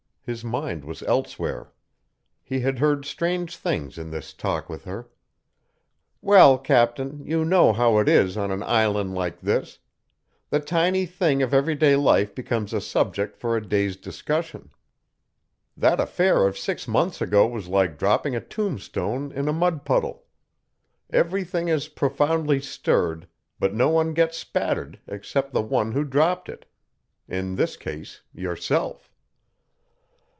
His 0.23 0.45
mind 0.45 0.85
was 0.85 1.01
elsewhere. 1.03 1.73
He 2.43 2.59
had 2.59 2.77
heard 2.77 3.05
strange 3.05 3.57
things 3.57 3.97
in 3.97 4.11
this 4.11 4.33
talk 4.33 4.69
with 4.69 4.83
her. 4.85 5.09
"Well, 6.21 6.59
captain, 6.59 7.25
you 7.25 7.43
know 7.43 7.73
how 7.73 7.97
it 7.97 8.07
is 8.07 8.37
on 8.37 8.51
an 8.51 8.61
island 8.63 9.15
like 9.15 9.41
this. 9.41 9.79
The 10.51 10.59
tiny 10.59 11.07
thing 11.07 11.41
of 11.41 11.55
everyday 11.55 11.95
life 11.95 12.35
becomes 12.35 12.71
a 12.71 12.79
subject 12.79 13.35
for 13.35 13.57
a 13.57 13.67
day's 13.67 13.97
discussion. 13.97 14.69
That 15.75 15.99
affair 15.99 16.45
of 16.45 16.55
six 16.57 16.87
months 16.87 17.19
ago 17.19 17.47
was 17.47 17.67
like 17.67 17.97
dropping 17.97 18.35
a 18.35 18.41
tombstone 18.41 19.31
in 19.31 19.47
a 19.49 19.53
mud 19.53 19.85
puddle 19.85 20.25
everything 21.09 21.67
is 21.67 21.87
profoundly 21.87 22.61
stirred, 22.61 23.27
but 23.59 23.73
no 23.73 23.89
one 23.89 24.13
gets 24.13 24.37
spattered 24.37 24.99
except 25.07 25.51
the 25.51 25.63
one 25.63 25.93
who 25.93 26.03
dropped 26.05 26.47
it. 26.47 26.67
In 27.27 27.55
this 27.55 27.75
case 27.75 28.21
yourself." 28.33 29.07